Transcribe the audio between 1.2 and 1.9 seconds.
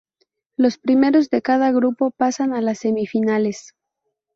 de cada